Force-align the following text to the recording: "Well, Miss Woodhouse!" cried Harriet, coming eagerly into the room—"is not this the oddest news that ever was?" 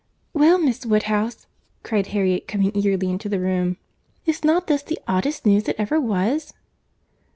"Well, 0.33 0.57
Miss 0.57 0.83
Woodhouse!" 0.83 1.45
cried 1.83 2.07
Harriet, 2.07 2.47
coming 2.47 2.71
eagerly 2.75 3.11
into 3.11 3.29
the 3.29 3.39
room—"is 3.39 4.43
not 4.43 4.65
this 4.65 4.81
the 4.81 4.97
oddest 5.07 5.45
news 5.45 5.65
that 5.65 5.79
ever 5.79 6.01
was?" 6.01 6.53